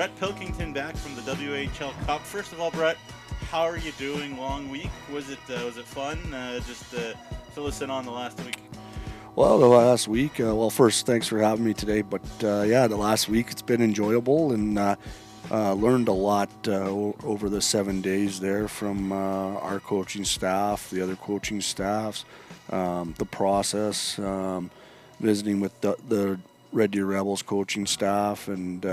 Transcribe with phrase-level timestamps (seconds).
[0.00, 2.22] Brett Pilkington, back from the WHL Cup.
[2.22, 2.96] First of all, Brett,
[3.50, 4.38] how are you doing?
[4.38, 4.88] Long week?
[5.12, 6.16] Was it uh, was it fun?
[6.32, 7.12] Uh, just uh,
[7.52, 8.56] fill us in on the last week.
[9.36, 10.40] Well, the last week.
[10.40, 12.00] Uh, well, first, thanks for having me today.
[12.00, 14.96] But uh, yeah, the last week it's been enjoyable and uh,
[15.50, 21.60] learned a lot over the seven days there from our coaching staff, the other coaching
[21.60, 22.24] staffs,
[22.70, 24.70] um, the process, um,
[25.20, 26.40] visiting with the, the,
[26.72, 28.86] Red Deer Rebels coaching staff, and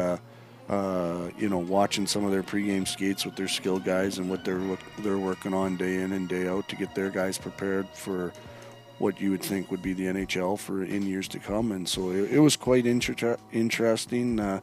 [0.70, 4.78] you know, watching some of their pregame skates with their skill guys and what they're
[5.00, 8.34] they're working on day in and day out to get their guys prepared for
[9.00, 11.72] what you would think would be the NHL for in years to come.
[11.72, 14.40] And so it, it was quite inter- interesting.
[14.40, 14.62] Uh,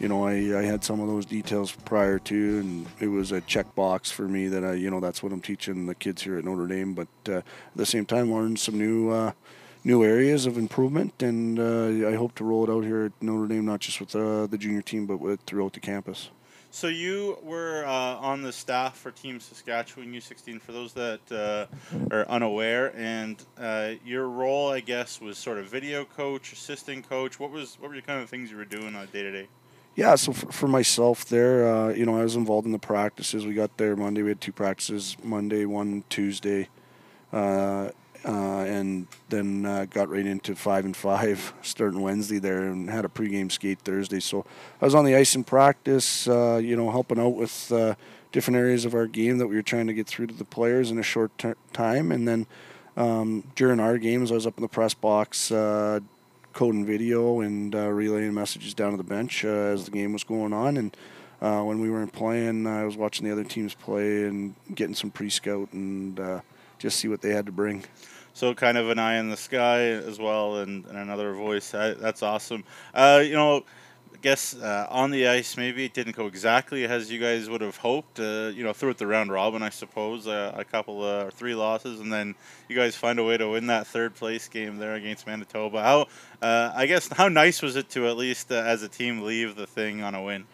[0.00, 3.40] you know, I, I had some of those details prior to, and it was a
[3.40, 6.44] checkbox for me that I, you know, that's what I'm teaching the kids here at
[6.44, 6.94] Notre Dame.
[6.94, 7.44] But uh, at
[7.76, 9.32] the same time, learned some new uh,
[9.86, 13.46] new areas of improvement, and uh, I hope to roll it out here at Notre
[13.46, 16.30] Dame, not just with uh, the junior team, but with, throughout the campus.
[16.72, 20.60] So you were uh, on the staff for Team Saskatchewan U16.
[20.60, 25.66] For those that uh, are unaware, and uh, your role, I guess, was sort of
[25.66, 27.38] video coach, assistant coach.
[27.38, 29.48] What was what were the kind of things you were doing on day to day?
[29.94, 33.46] Yeah, so for, for myself there, uh, you know, I was involved in the practices.
[33.46, 34.22] We got there Monday.
[34.22, 36.68] We had two practices: Monday, one Tuesday.
[38.24, 43.04] Uh, and then uh, got right into five and five starting Wednesday there, and had
[43.04, 44.20] a pregame skate Thursday.
[44.20, 44.44] So
[44.80, 47.94] I was on the ice in practice, uh, you know, helping out with uh,
[48.32, 50.90] different areas of our game that we were trying to get through to the players
[50.90, 52.12] in a short ter- time.
[52.12, 52.46] And then
[52.96, 55.50] um, during our games, I was up in the press box.
[55.50, 56.00] Uh,
[56.52, 60.54] coding video and uh, relaying messages down to the bench as the game was going
[60.54, 60.96] on, and
[61.38, 65.70] when we weren't playing, I was watching the other teams play and getting some pre-scout
[65.74, 66.18] and
[66.78, 67.84] just see what they had to bring
[68.36, 71.74] so kind of an eye in the sky as well, and, and another voice.
[71.74, 72.64] I, that's awesome.
[72.92, 73.64] Uh, you know,
[74.12, 77.62] I guess uh, on the ice, maybe it didn't go exactly as you guys would
[77.62, 78.20] have hoped.
[78.20, 82.00] Uh, you know, throughout the round robin, I suppose uh, a couple or three losses,
[82.00, 82.34] and then
[82.68, 85.82] you guys find a way to win that third place game there against Manitoba.
[85.82, 86.06] How
[86.42, 89.56] uh, I guess how nice was it to at least uh, as a team leave
[89.56, 90.44] the thing on a win?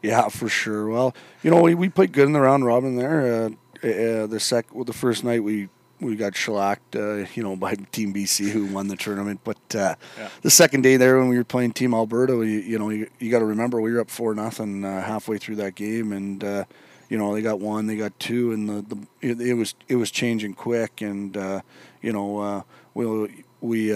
[0.00, 0.88] Yeah, for sure.
[0.88, 3.50] Well, you know, we, we played good in the round robin there.
[3.82, 5.68] The sec, well, the first night we
[6.00, 9.40] we got shellacked, uh, you know, by Team BC who won the tournament.
[9.44, 10.28] But uh, yeah.
[10.42, 13.30] the second day there, when we were playing Team Alberta, you, you know, you, you
[13.30, 16.64] got to remember we were up four nothing uh, halfway through that game, and uh,
[17.08, 19.96] you know they got one, they got two, and the, the it, it was it
[19.96, 21.60] was changing quick, and uh,
[22.02, 22.62] you know uh,
[22.94, 23.92] we we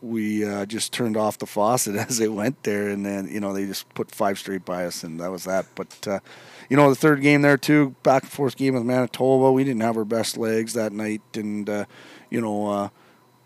[0.00, 3.52] we uh, just turned off the faucet as they went there, and then you know
[3.52, 5.66] they just put five straight by us, and that was that.
[5.74, 6.20] But uh,
[6.68, 9.52] you know the third game there too, back and forth game with Manitoba.
[9.52, 11.84] We didn't have our best legs that night, and uh,
[12.30, 12.90] you know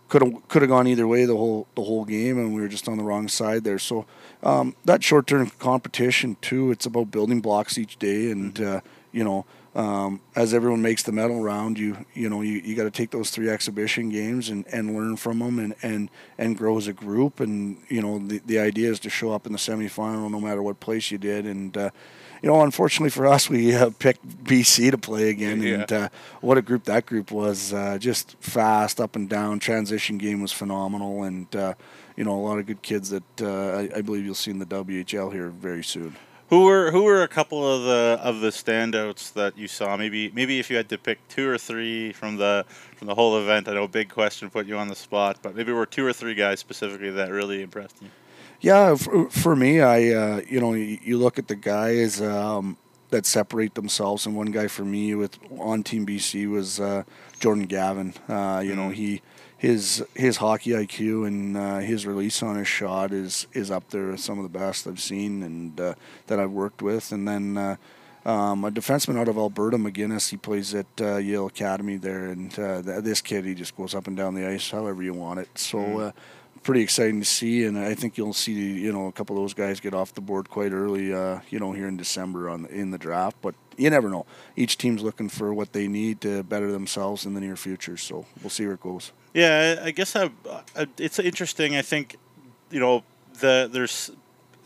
[0.08, 2.68] could have could have gone either way the whole the whole game, and we were
[2.68, 3.78] just on the wrong side there.
[3.78, 4.06] So
[4.42, 8.76] um, that short term competition too, it's about building blocks each day, and mm-hmm.
[8.76, 8.80] uh,
[9.12, 12.84] you know um, as everyone makes the medal round, you you know you, you got
[12.84, 16.78] to take those three exhibition games and, and learn from them and, and, and grow
[16.78, 17.40] as a group.
[17.40, 20.62] And you know the, the idea is to show up in the semifinal no matter
[20.62, 21.44] what place you did.
[21.44, 21.90] And uh,
[22.42, 25.62] you know unfortunately for us, we uh, picked BC to play again.
[25.62, 25.74] Yeah.
[25.74, 26.08] And uh,
[26.40, 27.72] what a group that group was!
[27.72, 29.58] Uh, just fast up and down.
[29.58, 31.74] Transition game was phenomenal, and uh,
[32.16, 34.60] you know a lot of good kids that uh, I, I believe you'll see in
[34.60, 36.16] the WHL here very soon.
[36.48, 39.98] Who were who were a couple of the of the standouts that you saw?
[39.98, 42.64] Maybe maybe if you had to pick two or three from the
[42.96, 43.68] from the whole event.
[43.68, 46.12] I know a big question put you on the spot, but maybe were two or
[46.14, 48.08] three guys specifically that really impressed you.
[48.60, 52.78] Yeah, for, for me, I uh, you know you, you, look at the guys um,
[53.10, 57.04] that separate themselves, and one guy for me with on Team BC was uh,
[57.40, 58.14] Jordan Gavin.
[58.26, 58.76] Uh, you mm-hmm.
[58.76, 59.20] know he
[59.58, 64.06] his his hockey IQ and uh, his release on his shot is is up there
[64.06, 65.94] with some of the best I've seen and uh,
[66.28, 67.10] that I've worked with.
[67.10, 67.76] And then uh,
[68.24, 72.56] um, a defenseman out of Alberta, McGinnis, he plays at uh, Yale Academy there, and
[72.58, 75.40] uh, th- this kid he just goes up and down the ice however you want
[75.40, 75.58] it.
[75.58, 75.78] So.
[75.78, 76.12] Mm.
[76.62, 79.54] Pretty exciting to see, and I think you'll see you know a couple of those
[79.54, 82.90] guys get off the board quite early, uh, you know, here in December on in
[82.90, 83.36] the draft.
[83.40, 84.26] But you never know.
[84.56, 87.96] Each team's looking for what they need to better themselves in the near future.
[87.96, 89.12] So we'll see where it goes.
[89.32, 90.30] Yeah, I guess I,
[90.76, 91.76] I, it's interesting.
[91.76, 92.16] I think
[92.70, 93.04] you know
[93.40, 94.10] the there's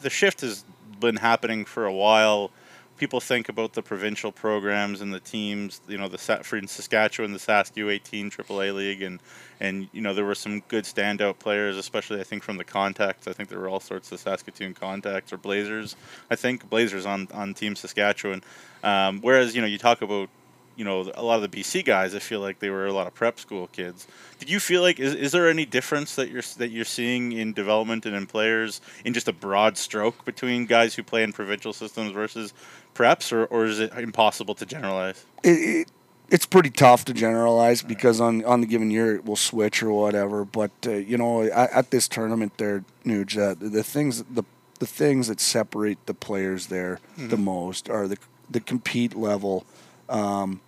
[0.01, 0.65] the shift has
[0.99, 2.51] been happening for a while.
[2.99, 5.81] People think about the provincial programs and the teams.
[5.89, 9.21] You know, the for Saskatchewan, the Sask U18 AAA league, and
[9.61, 13.27] and you know there were some good standout players, especially I think from the contacts.
[13.27, 15.97] I think there were all sorts of Saskatoon contacts or Blazers.
[16.31, 18.43] I think Blazers on on Team Saskatchewan.
[18.85, 20.29] Um, whereas you know you talk about
[20.77, 23.07] you know a lot of the BC guys, I feel like they were a lot
[23.07, 24.07] of prep school kids.
[24.39, 27.53] Did you feel like is, is there any difference that you're that you're seeing in
[27.53, 31.73] development and in players in just a broad stroke between guys who play in provincial
[31.73, 32.53] systems versus
[32.95, 35.25] preps, or, or is it impossible to generalize?
[35.43, 35.89] It, it,
[36.29, 39.93] it's pretty tough to generalize because on, on the given year it will switch or
[39.93, 40.45] whatever.
[40.45, 44.45] But uh, you know, at, at, this tournament there, Nuge, uh, the things the
[44.79, 47.29] the things that separate the players there mm-hmm.
[47.29, 48.17] the most are the
[48.51, 49.65] the compete level,
[50.13, 50.61] um,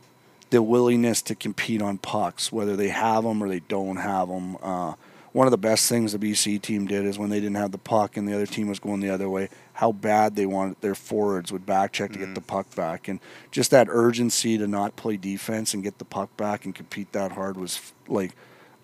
[0.50, 4.56] the willingness to compete on pucks, whether they have them or they don't have them.
[4.62, 4.94] Uh,
[5.32, 7.78] one of the best things the BC team did is when they didn't have the
[7.78, 10.94] puck and the other team was going the other way, how bad they wanted their
[10.94, 12.26] forwards would back check to mm-hmm.
[12.26, 13.18] get the puck back, and
[13.50, 17.32] just that urgency to not play defense and get the puck back and compete that
[17.32, 18.36] hard was like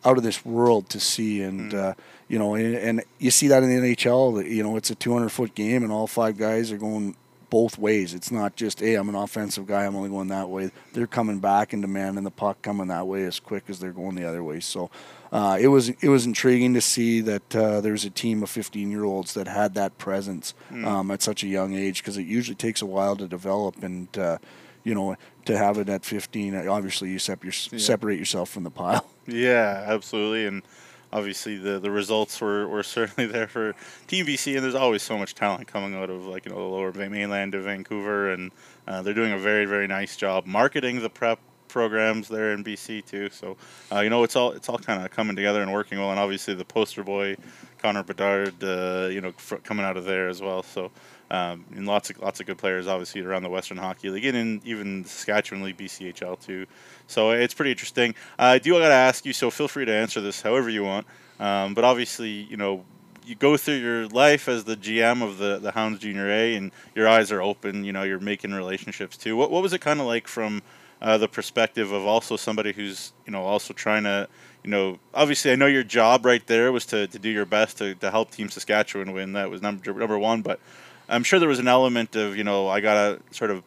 [0.04, 1.40] out of this world to see.
[1.40, 1.90] And mm-hmm.
[1.90, 1.92] uh,
[2.26, 4.48] you know, and, and, you see that in the NHL.
[4.50, 7.14] You know, it's a 200 foot game, and all five guys are going
[7.50, 8.14] both ways.
[8.14, 10.70] It's not just, hey, I'm an offensive guy, I'm only going that way.
[10.93, 14.14] They're coming back and demanding the puck coming that way as quick as they're going
[14.14, 14.61] the other way.
[14.61, 14.91] So
[15.32, 18.91] uh, it was it was intriguing to see that uh, there's a team of 15
[18.91, 20.85] year olds that had that presence mm.
[20.87, 24.17] um, at such a young age because it usually takes a while to develop and.
[24.17, 24.38] Uh,
[24.82, 25.14] you know,
[25.44, 27.50] to have it at 15, obviously you sep- yeah.
[27.79, 29.05] separate yourself from the pile.
[29.26, 30.46] Yeah, absolutely.
[30.46, 30.62] And
[31.12, 33.74] obviously the, the results were, were certainly there for
[34.06, 36.62] Team BC, and there's always so much talent coming out of like you know the
[36.62, 38.52] lower mainland of Vancouver, and
[38.86, 41.38] uh, they're doing a very very nice job marketing the prep
[41.70, 43.31] programs there in BC too.
[43.31, 43.56] So
[43.93, 46.20] uh, you know it's all it's all kind of coming together and working well, and
[46.20, 47.37] obviously the poster boy
[47.78, 50.62] Connor Bedard, uh, you know, fr- coming out of there as well.
[50.62, 50.90] So
[51.31, 54.37] um, and lots of lots of good players, obviously around the Western Hockey League and
[54.37, 56.67] in even Saskatchewan League, BCHL too.
[57.06, 58.14] So it's pretty interesting.
[58.38, 61.06] I do got to ask you, so feel free to answer this however you want.
[61.38, 62.84] Um, but obviously, you know,
[63.25, 66.72] you go through your life as the GM of the the Hounds Junior A, and
[66.94, 67.84] your eyes are open.
[67.84, 69.37] You know, you're making relationships too.
[69.37, 70.62] What what was it kind of like from
[71.02, 74.29] uh, the perspective of also somebody who's you know also trying to
[74.64, 77.79] you know, obviously I know your job right there was to, to do your best
[77.79, 79.32] to, to help Team Saskatchewan win.
[79.32, 80.61] That was number number one, but
[81.08, 83.62] I'm sure there was an element of you know I gotta sort of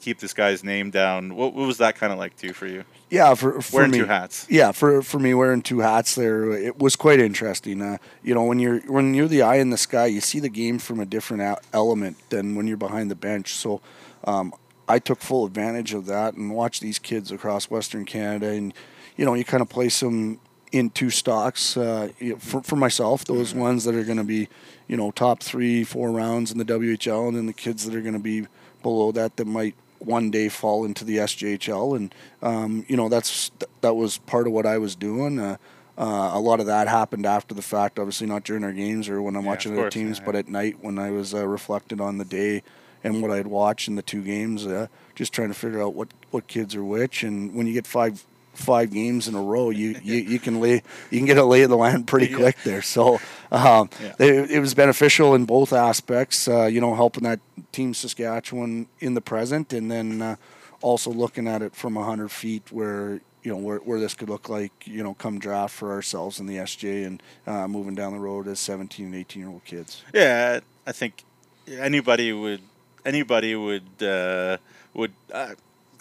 [0.00, 1.34] keep this guy's name down.
[1.34, 2.84] What, what was that kind of like too for you?
[3.08, 4.46] Yeah, for, for wearing me, two hats.
[4.50, 7.80] Yeah, for for me wearing two hats there, it was quite interesting.
[7.80, 10.48] Uh, you know, when you're when you're the eye in the sky, you see the
[10.50, 13.54] game from a different element than when you're behind the bench.
[13.54, 13.80] So.
[14.24, 14.52] Um,
[14.88, 18.72] I took full advantage of that and watched these kids across Western Canada, and
[19.16, 20.40] you know, you kind of place them
[20.72, 23.24] in two stocks uh, for, for myself.
[23.24, 23.60] Those mm-hmm.
[23.60, 24.48] ones that are going to be,
[24.88, 28.00] you know, top three, four rounds in the WHL, and then the kids that are
[28.00, 28.46] going to be
[28.82, 31.96] below that that might one day fall into the SJHL.
[31.96, 33.50] And um, you know, that's
[33.80, 35.38] that was part of what I was doing.
[35.38, 35.56] Uh,
[35.98, 39.22] uh, a lot of that happened after the fact, obviously not during our games or
[39.22, 40.26] when I'm yeah, watching other teams, yeah.
[40.26, 42.62] but at night when I was uh, reflected on the day
[43.04, 46.08] and what I'd watched in the two games, uh, just trying to figure out what,
[46.30, 47.22] what kids are which.
[47.22, 48.24] And when you get five
[48.56, 51.62] five games in a row, you, you, you can lay you can get a lay
[51.62, 52.36] of the land pretty yeah.
[52.36, 52.82] quick there.
[52.82, 53.20] So
[53.52, 54.14] um, yeah.
[54.18, 56.48] it, it, was beneficial in both aspects.
[56.48, 57.40] Uh, you know, helping that
[57.72, 60.36] team Saskatchewan in the present, and then uh,
[60.80, 64.48] also looking at it from hundred feet, where you know where, where this could look
[64.48, 64.72] like.
[64.86, 68.48] You know, come draft for ourselves in the SJ and uh, moving down the road
[68.48, 70.02] as seventeen and eighteen year old kids.
[70.12, 71.24] Yeah, I think
[71.68, 72.60] anybody would
[73.06, 74.58] anybody would uh,
[74.92, 75.54] would uh,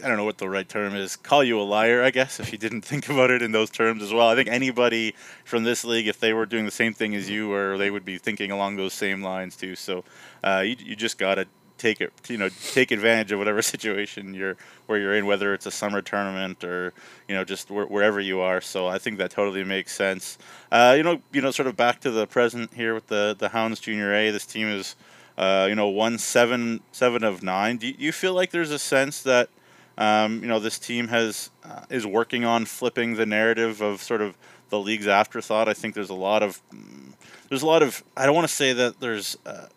[0.04, 2.52] I don't know what the right term is, call you a liar, I guess, if
[2.52, 4.28] you didn't think about it in those terms as well.
[4.28, 7.54] I think anybody from this league, if they were doing the same thing as you,
[7.54, 9.76] or they would be thinking along those same lines too.
[9.76, 10.04] So
[10.44, 11.48] uh, you, you just got to
[11.78, 14.58] take it, you know, take advantage of whatever situation you're
[14.88, 16.94] where you're in, whether it's a summer tournament or
[17.28, 18.62] you know just wh- wherever you are.
[18.62, 20.38] So I think that totally makes sense.
[20.72, 23.50] Uh, you know, you know, sort of back to the present here with the the
[23.50, 24.32] Hounds Junior A.
[24.32, 24.96] This team is,
[25.38, 27.78] uh, you know, one seven seven of nine.
[27.78, 29.50] Do you feel like there's a sense that
[29.98, 34.22] um, you know, this team has uh, is working on flipping the narrative of sort
[34.22, 34.38] of
[34.70, 35.70] the league's afterthought.
[35.70, 37.14] I think there's a lot of mm,
[37.50, 39.68] there's a lot of I don't want to say that there's uh,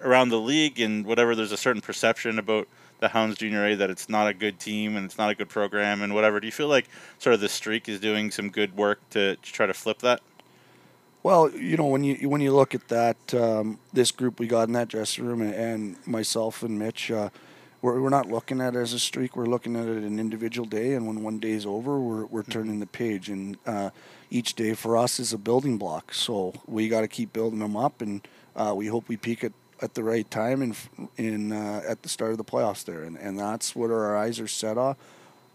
[0.00, 1.34] around the league and whatever.
[1.34, 2.68] There's a certain perception about
[3.00, 5.48] the Hounds Junior A that it's not a good team and it's not a good
[5.48, 6.40] program and whatever.
[6.40, 9.52] Do you feel like sort of the streak is doing some good work to, to
[9.52, 10.20] try to flip that?
[11.24, 14.68] Well, you know when you when you look at that um, this group we got
[14.68, 17.10] in that dressing room and, and myself and Mitch.
[17.10, 17.30] Uh,
[17.80, 19.34] we're, we're not looking at it as a streak.
[19.34, 22.42] We're looking at it an individual day, and when one day is over, we're, we're
[22.42, 22.52] mm-hmm.
[22.52, 23.30] turning the page.
[23.30, 23.88] And uh,
[24.30, 26.12] each day for us is a building block.
[26.12, 29.52] So we got to keep building them up, and uh, we hope we peak at,
[29.80, 30.76] at the right time and
[31.16, 33.02] in, in uh, at the start of the playoffs there.
[33.02, 34.96] And, and that's what our eyes are set on.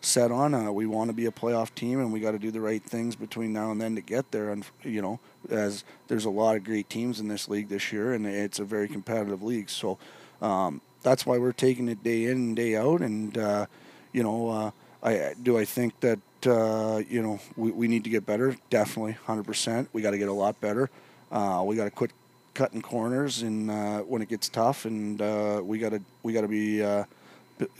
[0.01, 0.55] Set on.
[0.55, 2.83] Uh, we want to be a playoff team, and we got to do the right
[2.83, 4.51] things between now and then to get there.
[4.51, 8.13] And you know, as there's a lot of great teams in this league this year,
[8.13, 9.69] and it's a very competitive league.
[9.69, 9.97] So.
[10.41, 13.01] Um, that's why we're taking it day in and day out.
[13.01, 13.65] And uh,
[14.11, 14.71] you know, uh,
[15.03, 18.55] I do I think that uh, you know we, we need to get better.
[18.69, 19.89] Definitely, hundred percent.
[19.93, 20.89] We got to get a lot better.
[21.31, 22.11] Uh, we got to quit
[22.53, 26.41] cutting corners and uh, when it gets tough, and uh, we got to we got
[26.41, 26.81] to be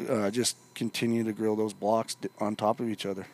[0.07, 3.25] uh, just continue to grill those blocks on top of each other.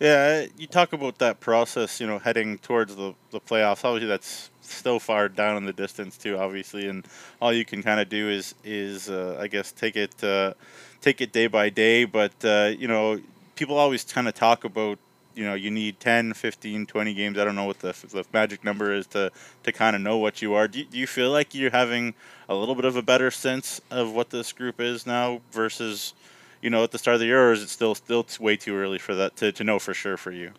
[0.00, 3.84] Yeah, you talk about that process, you know, heading towards the, the playoffs.
[3.84, 7.06] Obviously, that's still far down in the distance too, obviously, and
[7.40, 10.54] all you can kind of do is is uh, I guess take it uh,
[11.00, 12.04] take it day by day.
[12.04, 13.20] But uh, you know,
[13.54, 14.98] people always kind of talk about
[15.36, 17.38] you know you need 10 15 20 games.
[17.38, 19.30] I don't know what the, the magic number is to
[19.62, 20.66] to kind of know what you are.
[20.66, 22.14] Do you, do you feel like you're having
[22.48, 26.14] a little bit of a better sense of what this group is now versus
[26.62, 28.74] you know at the start of the year or is it still still way too
[28.74, 30.52] early for that to, to know for sure for you?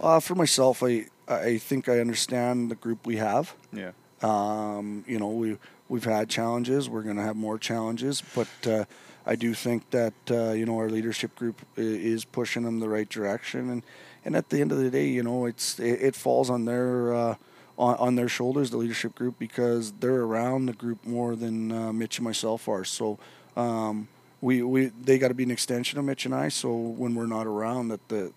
[0.00, 3.54] Uh, for myself i i think i understand the group we have.
[3.72, 3.92] Yeah.
[4.22, 6.88] Um, you know we we've had challenges.
[6.88, 8.84] We're going to have more challenges but uh,
[9.24, 13.08] I do think that uh, you know our leadership group is pushing them the right
[13.08, 13.82] direction, and
[14.24, 17.14] and at the end of the day, you know, it's it, it falls on their
[17.14, 17.34] uh,
[17.78, 21.92] on, on their shoulders, the leadership group, because they're around the group more than uh,
[21.92, 22.84] Mitch and myself are.
[22.84, 23.18] So.
[23.56, 24.08] Um,
[24.40, 26.48] we, we they got to be an extension of Mitch and I.
[26.48, 28.32] So when we're not around, that the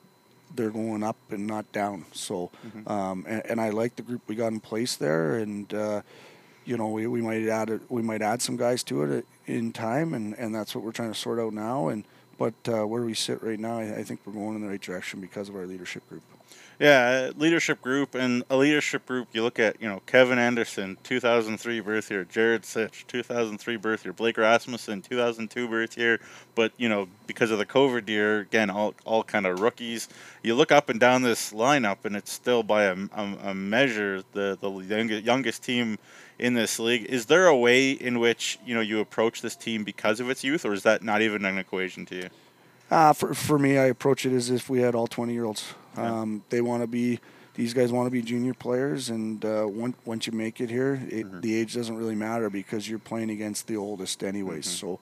[0.56, 2.06] they're going up and not down.
[2.12, 2.88] So, mm-hmm.
[2.88, 6.02] um, and, and, I like the group we got in place there, and uh,
[6.66, 9.72] you know, we, we might add it, we might add some guys to it in
[9.72, 11.88] time, and, and that's what we're trying to sort out now.
[11.88, 12.04] And
[12.38, 14.82] but uh, where we sit right now, I, I, think we're going in the right
[14.82, 16.22] direction because of our leadership group.
[16.78, 19.30] Yeah, leadership group and a leadership group.
[19.32, 24.12] You look at you know Kevin Anderson, 2003 birth year, Jared Sitch, 2003 birth year,
[24.12, 26.20] Blake Rasmussen, 2002 birth year.
[26.54, 30.10] But you know because of the COVID year, again, all all kind of rookies.
[30.44, 34.24] You look up and down this lineup, and it's still by a, a, a measure
[34.34, 35.98] the the youngest, youngest team
[36.38, 37.06] in this league.
[37.06, 40.44] Is there a way in which you know you approach this team because of its
[40.44, 42.30] youth, or is that not even an equation to you?
[42.92, 45.74] Uh, for for me, I approach it as if we had all twenty year olds.
[45.98, 46.22] Yeah.
[46.22, 47.20] Um, they want to be
[47.56, 51.02] these guys want to be junior players, and uh, once once you make it here,
[51.10, 51.40] it, mm-hmm.
[51.40, 54.68] the age doesn't really matter because you're playing against the oldest anyways.
[54.68, 54.88] Mm-hmm.
[54.88, 55.00] So.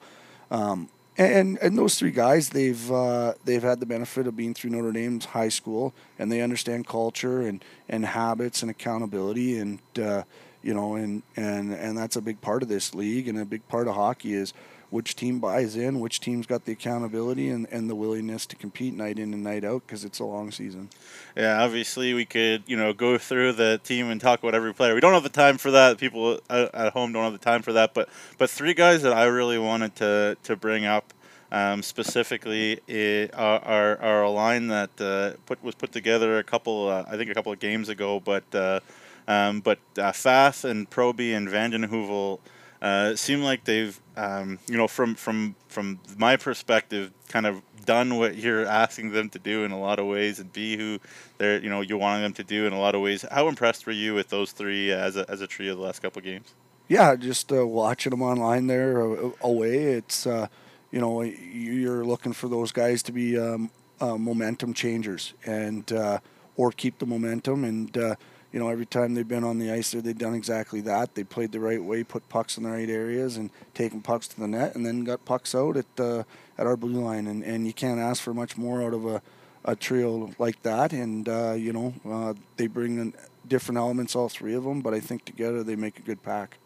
[0.50, 4.70] Um, and and those three guys, they've uh, they've had the benefit of being through
[4.70, 10.24] Notre Dame's high school, and they understand culture and, and habits and accountability, and uh,
[10.64, 13.68] you know, and and and that's a big part of this league, and a big
[13.68, 14.54] part of hockey is
[14.88, 18.94] which team buys in, which team's got the accountability and, and the willingness to compete
[18.94, 20.88] night in and night out because it's a long season.
[21.36, 24.94] Yeah, obviously we could you know go through the team and talk about every player.
[24.94, 25.98] We don't have the time for that.
[25.98, 27.92] People at home don't have the time for that.
[27.92, 31.12] But but three guys that I really wanted to to bring up.
[31.52, 36.88] Um, specifically, it, are, are a line that uh, put was put together a couple,
[36.88, 38.18] uh, I think, a couple of games ago.
[38.18, 38.80] But uh,
[39.26, 42.40] um, but uh, Fath and Proby and Vanden Heuvel
[42.82, 48.18] uh, seem like they've, um, you know, from from from my perspective, kind of done
[48.18, 50.98] what you're asking them to do in a lot of ways, and be who
[51.38, 53.24] they're, you know, you're wanting them to do in a lot of ways.
[53.30, 56.20] How impressed were you with those three as a as a trio the last couple
[56.20, 56.52] of games?
[56.86, 59.84] Yeah, just uh, watching them online there uh, away.
[59.84, 60.48] It's uh,
[60.90, 66.18] you know you're looking for those guys to be um, uh, momentum changers and uh,
[66.56, 68.16] or keep the momentum and
[68.54, 71.16] you know, every time they've been on the ice there, they've done exactly that.
[71.16, 74.38] They played the right way, put pucks in the right areas, and taken pucks to
[74.38, 76.22] the net, and then got pucks out at uh,
[76.56, 77.26] at our blue line.
[77.26, 79.20] And, and you can't ask for much more out of a,
[79.64, 80.92] a trio like that.
[80.92, 83.12] And uh, you know, uh, they bring in
[83.48, 86.58] different elements, all three of them, but I think together they make a good pack.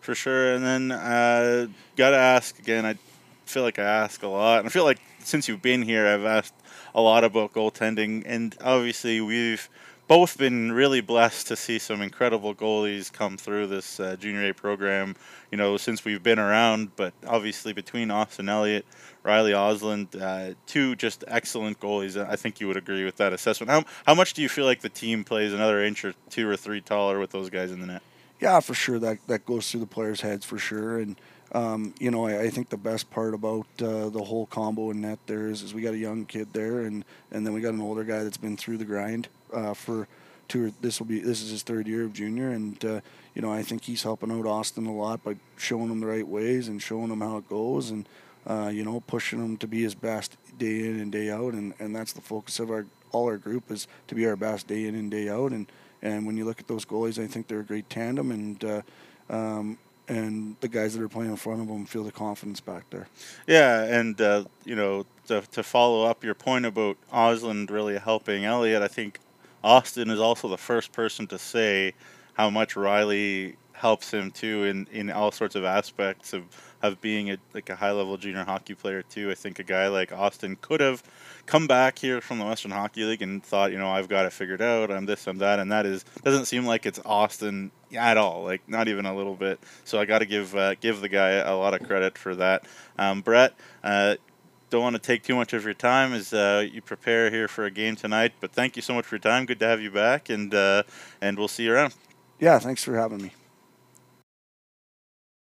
[0.00, 0.54] For sure.
[0.54, 2.86] And then uh, got to ask again.
[2.86, 2.96] I
[3.44, 6.24] feel like I ask a lot, and I feel like since you've been here, I've
[6.24, 6.54] asked
[6.94, 9.68] a lot about goaltending, and obviously we've
[10.06, 14.54] both been really blessed to see some incredible goalies come through this uh, junior A
[14.54, 15.16] program.
[15.50, 18.84] You know, since we've been around, but obviously between Austin Elliott,
[19.22, 22.16] Riley Osland, uh, two just excellent goalies.
[22.16, 23.70] I think you would agree with that assessment.
[23.70, 26.56] How how much do you feel like the team plays another inch or two or
[26.56, 28.02] three taller with those guys in the net?
[28.40, 28.98] Yeah, for sure.
[28.98, 31.16] That that goes through the players' heads for sure, and.
[31.52, 35.02] Um, you know, I, I, think the best part about uh, the whole combo in
[35.02, 37.74] net there is, is we got a young kid there, and, and then we got
[37.74, 40.08] an older guy that's been through the grind uh, for
[40.48, 40.66] two.
[40.66, 43.00] Or, this will be this is his third year of junior, and uh,
[43.34, 46.26] you know I think he's helping out Austin a lot by showing him the right
[46.26, 48.08] ways and showing him how it goes, and
[48.46, 51.74] uh, you know pushing him to be his best day in and day out, and,
[51.78, 54.86] and that's the focus of our all our group is to be our best day
[54.86, 55.66] in and day out, and
[56.02, 58.82] and when you look at those goalies, I think they're a great tandem, and uh,
[59.30, 62.84] um, and the guys that are playing in front of them feel the confidence back
[62.90, 63.08] there.
[63.46, 68.44] Yeah, and uh, you know to, to follow up your point about Osland really helping
[68.44, 69.18] Elliot, I think
[69.64, 71.94] Austin is also the first person to say
[72.34, 76.44] how much Riley helps him too in, in all sorts of aspects of
[76.82, 79.30] of being a like a high level junior hockey player too.
[79.30, 81.02] I think a guy like Austin could have
[81.46, 84.34] come back here from the Western Hockey League and thought, you know, I've got it
[84.34, 84.90] figured out.
[84.90, 88.44] I'm this, I'm that, and that is doesn't seem like it's Austin at all.
[88.44, 89.58] Like not even a little bit.
[89.84, 92.64] So I got to give uh, give the guy a lot of credit for that.
[92.98, 93.54] Um, Brett.
[93.82, 94.16] Uh,
[94.74, 97.64] don't want to take too much of your time as uh, you prepare here for
[97.64, 98.32] a game tonight.
[98.40, 99.46] But thank you so much for your time.
[99.46, 100.82] Good to have you back, and uh,
[101.20, 101.94] and we'll see you around.
[102.40, 103.32] Yeah, thanks for having me.